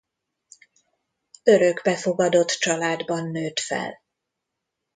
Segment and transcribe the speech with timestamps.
[1.43, 4.01] Örökbefogadott családban nőtt fel.